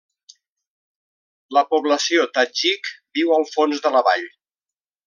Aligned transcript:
La 1.57 1.63
població 1.75 2.27
tadjik 2.39 2.91
viu 3.21 3.39
al 3.39 3.47
fons 3.55 3.87
de 3.89 3.97
la 3.99 4.07
vall. 4.11 4.31